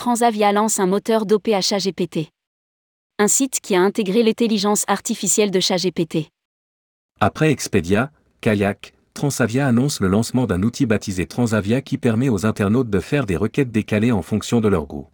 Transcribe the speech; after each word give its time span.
Transavia 0.00 0.50
lance 0.50 0.80
un 0.80 0.86
moteur 0.86 1.26
dopé 1.26 1.54
à 1.54 1.60
ChatGPT. 1.60 2.30
Un 3.18 3.28
site 3.28 3.60
qui 3.60 3.74
a 3.74 3.82
intégré 3.82 4.22
l'intelligence 4.22 4.84
artificielle 4.88 5.50
de 5.50 5.60
ChatGPT. 5.60 6.30
Après 7.20 7.50
Expedia, 7.50 8.10
Kayak, 8.40 8.94
Transavia 9.12 9.66
annonce 9.66 10.00
le 10.00 10.08
lancement 10.08 10.46
d'un 10.46 10.62
outil 10.62 10.86
baptisé 10.86 11.26
Transavia 11.26 11.82
qui 11.82 11.98
permet 11.98 12.30
aux 12.30 12.46
internautes 12.46 12.88
de 12.88 12.98
faire 12.98 13.26
des 13.26 13.36
requêtes 13.36 13.72
décalées 13.72 14.10
en 14.10 14.22
fonction 14.22 14.62
de 14.62 14.68
leur 14.68 14.86
goût. 14.86 15.08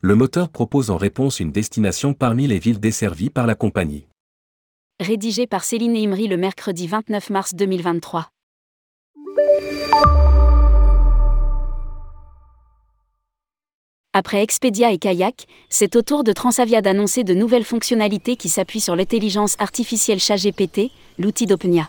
Le 0.00 0.14
moteur 0.14 0.48
propose 0.48 0.90
en 0.90 0.96
réponse 0.96 1.38
une 1.38 1.52
destination 1.52 2.14
parmi 2.14 2.46
les 2.46 2.58
villes 2.58 2.80
desservies 2.80 3.28
par 3.28 3.46
la 3.46 3.54
compagnie. 3.54 4.06
Rédigé 4.98 5.46
par 5.46 5.62
Céline 5.62 5.94
Imri 5.94 6.26
le 6.26 6.38
mercredi 6.38 6.86
29 6.86 7.28
mars 7.28 7.54
2023. 7.54 8.30
Après 14.12 14.42
Expedia 14.42 14.90
et 14.90 14.98
Kayak, 14.98 15.46
c'est 15.68 15.94
au 15.94 16.02
tour 16.02 16.24
de 16.24 16.32
Transavia 16.32 16.82
d'annoncer 16.82 17.22
de 17.22 17.32
nouvelles 17.32 17.64
fonctionnalités 17.64 18.34
qui 18.34 18.48
s'appuient 18.48 18.80
sur 18.80 18.96
l'intelligence 18.96 19.54
artificielle 19.60 20.18
ChatGPT, 20.18 20.90
l'outil 21.16 21.46
d'OpenIA. 21.46 21.88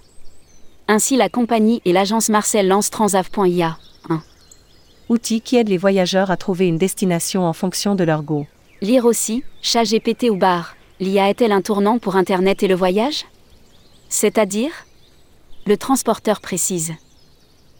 Ainsi 0.87 1.17
la 1.17 1.29
compagnie 1.29 1.81
et 1.83 1.93
l'agence 1.93 2.29
Marcel 2.29 2.67
lancent 2.67 2.91
Transav.ia, 2.91 3.75
un 4.07 4.21
outil 5.09 5.41
qui 5.41 5.55
aide 5.55 5.67
les 5.67 5.79
voyageurs 5.79 6.29
à 6.29 6.37
trouver 6.37 6.67
une 6.67 6.77
destination 6.77 7.43
en 7.43 7.53
fonction 7.53 7.95
de 7.95 8.03
leur 8.03 8.21
goût. 8.21 8.45
Lire 8.81 9.05
aussi, 9.05 9.43
ChatGPT 9.63 10.29
ou 10.29 10.35
bar, 10.35 10.75
l'IA 10.99 11.27
est-elle 11.27 11.51
un 11.51 11.63
tournant 11.63 11.97
pour 11.97 12.17
Internet 12.17 12.61
et 12.61 12.67
le 12.67 12.75
voyage? 12.75 13.25
C'est-à-dire? 14.09 14.71
Le 15.65 15.75
transporteur 15.75 16.39
précise. 16.39 16.93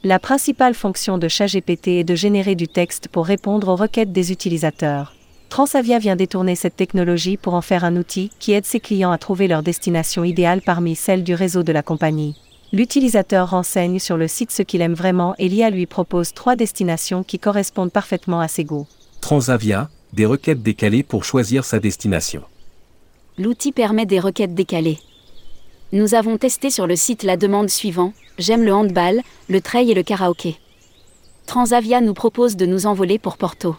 La 0.04 0.18
principale 0.18 0.74
fonction 0.74 1.20
de 1.20 1.28
ChatGPT 1.28 1.90
est 1.90 2.04
de 2.04 2.16
générer 2.16 2.56
du 2.56 2.68
texte 2.68 3.08
pour 3.08 3.24
répondre 3.24 3.68
aux 3.68 3.76
requêtes 3.76 4.12
des 4.12 4.32
utilisateurs. 4.32 5.14
Transavia 5.50 6.00
vient 6.00 6.16
détourner 6.16 6.56
cette 6.56 6.76
technologie 6.76 7.38
pour 7.38 7.54
en 7.54 7.62
faire 7.62 7.84
un 7.84 7.96
outil 7.96 8.32
qui 8.40 8.54
aide 8.54 8.66
ses 8.66 8.80
clients 8.80 9.12
à 9.12 9.20
trouver 9.20 9.48
leur 9.48 9.62
destination 9.62 10.24
idéale 10.24 10.64
parmi 10.64 10.96
celles 10.96 11.24
du 11.24 11.36
réseau 11.36 11.62
de 11.62 11.72
la 11.72 11.84
compagnie. 11.84 12.36
L'utilisateur 12.74 13.52
renseigne 13.52 14.00
sur 14.00 14.18
le 14.18 14.28
site 14.28 14.50
ce 14.50 14.64
qu'il 14.64 14.82
aime 14.82 14.96
vraiment 14.96 15.36
et 15.38 15.48
l'IA 15.48 15.70
lui 15.70 15.86
propose 15.86 16.34
trois 16.34 16.56
destinations 16.56 17.22
qui 17.22 17.38
correspondent 17.38 17.92
parfaitement 17.92 18.40
à 18.40 18.48
ses 18.48 18.64
goûts. 18.64 18.88
Transavia, 19.20 19.92
des 20.14 20.26
requêtes 20.26 20.64
décalées 20.64 21.04
pour 21.04 21.26
choisir 21.26 21.64
sa 21.64 21.80
destination. 21.80 22.42
L'outil 23.38 23.72
permet 23.72 24.08
des 24.08 24.20
requêtes 24.20 24.56
décalées. 24.56 24.98
Nous 25.94 26.16
avons 26.16 26.38
testé 26.38 26.70
sur 26.70 26.88
le 26.88 26.96
site 26.96 27.24
la 27.24 27.36
demande 27.36 27.70
suivante 27.70 28.14
J'aime 28.40 28.64
le 28.64 28.74
handball, 28.74 29.22
le 29.50 29.60
trail 29.60 29.92
et 29.92 29.94
le 29.94 30.04
karaoké. 30.04 30.58
Transavia 31.48 32.00
nous 32.00 32.14
propose 32.14 32.56
de 32.56 32.66
nous 32.66 32.86
envoler 32.86 33.20
pour 33.20 33.36
Porto. 33.38 33.76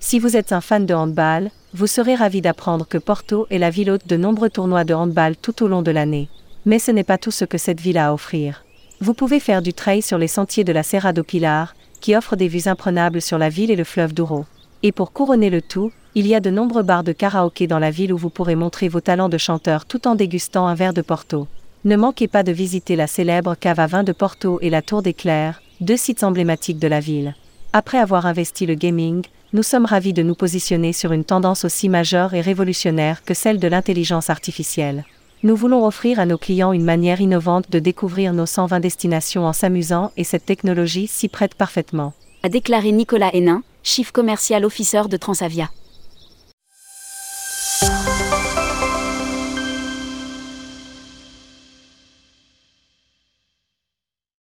Si 0.00 0.18
vous 0.18 0.38
êtes 0.38 0.52
un 0.52 0.62
fan 0.62 0.86
de 0.86 0.94
handball, 0.94 1.50
vous 1.74 1.86
serez 1.86 2.14
ravi 2.14 2.40
d'apprendre 2.40 2.88
que 2.88 2.96
Porto 2.96 3.46
est 3.50 3.58
la 3.58 3.68
ville 3.68 3.90
hôte 3.90 4.06
de 4.06 4.16
nombreux 4.16 4.48
tournois 4.48 4.84
de 4.84 4.94
handball 4.94 5.36
tout 5.36 5.62
au 5.62 5.68
long 5.68 5.82
de 5.82 5.90
l'année. 5.90 6.30
Mais 6.64 6.78
ce 6.78 6.92
n'est 6.92 7.04
pas 7.04 7.18
tout 7.18 7.30
ce 7.30 7.44
que 7.44 7.58
cette 7.58 7.80
ville 7.80 7.98
a 7.98 8.08
à 8.08 8.12
offrir. 8.14 8.64
Vous 9.02 9.12
pouvez 9.12 9.38
faire 9.38 9.60
du 9.60 9.74
trail 9.74 10.00
sur 10.00 10.16
les 10.16 10.28
sentiers 10.28 10.64
de 10.64 10.72
la 10.72 10.82
Serra 10.82 11.12
do 11.12 11.24
Pilar, 11.24 11.74
qui 12.00 12.16
offre 12.16 12.36
des 12.36 12.48
vues 12.48 12.68
imprenables 12.68 13.20
sur 13.20 13.36
la 13.36 13.50
ville 13.50 13.70
et 13.70 13.76
le 13.76 13.84
fleuve 13.84 14.14
Douro. 14.14 14.46
Et 14.82 14.92
pour 14.92 15.12
couronner 15.12 15.50
le 15.50 15.60
tout, 15.60 15.92
il 16.14 16.26
y 16.26 16.34
a 16.34 16.40
de 16.40 16.50
nombreux 16.50 16.82
bars 16.82 17.04
de 17.04 17.12
karaoké 17.12 17.66
dans 17.66 17.78
la 17.78 17.90
ville 17.90 18.12
où 18.12 18.16
vous 18.16 18.30
pourrez 18.30 18.54
montrer 18.54 18.88
vos 18.88 19.00
talents 19.00 19.28
de 19.28 19.38
chanteur 19.38 19.84
tout 19.84 20.08
en 20.08 20.14
dégustant 20.14 20.66
un 20.66 20.74
verre 20.74 20.94
de 20.94 21.02
Porto. 21.02 21.46
Ne 21.84 21.96
manquez 21.96 22.28
pas 22.28 22.42
de 22.42 22.52
visiter 22.52 22.96
la 22.96 23.06
célèbre 23.06 23.54
cave 23.54 23.80
à 23.80 23.86
vin 23.86 24.02
de 24.02 24.12
Porto 24.12 24.58
et 24.62 24.70
la 24.70 24.82
Tour 24.82 25.02
des 25.02 25.14
Clairs, 25.14 25.62
deux 25.80 25.96
sites 25.96 26.24
emblématiques 26.24 26.78
de 26.78 26.88
la 26.88 27.00
ville. 27.00 27.34
Après 27.72 27.98
avoir 27.98 28.26
investi 28.26 28.66
le 28.66 28.74
gaming, 28.74 29.24
nous 29.52 29.62
sommes 29.62 29.86
ravis 29.86 30.12
de 30.12 30.22
nous 30.22 30.34
positionner 30.34 30.92
sur 30.92 31.12
une 31.12 31.24
tendance 31.24 31.64
aussi 31.64 31.88
majeure 31.88 32.34
et 32.34 32.40
révolutionnaire 32.40 33.22
que 33.24 33.34
celle 33.34 33.58
de 33.58 33.68
l'intelligence 33.68 34.30
artificielle. 34.30 35.04
Nous 35.44 35.54
voulons 35.54 35.86
offrir 35.86 36.18
à 36.18 36.26
nos 36.26 36.36
clients 36.36 36.72
une 36.72 36.84
manière 36.84 37.20
innovante 37.20 37.70
de 37.70 37.78
découvrir 37.78 38.32
nos 38.32 38.46
120 38.46 38.80
destinations 38.80 39.46
en 39.46 39.52
s'amusant 39.52 40.10
et 40.16 40.24
cette 40.24 40.46
technologie 40.46 41.06
s'y 41.06 41.28
prête 41.28 41.54
parfaitement. 41.54 42.12
A 42.42 42.48
déclaré 42.48 42.90
Nicolas 42.90 43.30
Hénin, 43.32 43.62
chief 43.84 44.10
commercial 44.10 44.64
officer 44.64 45.02
de 45.08 45.16
Transavia. 45.16 45.70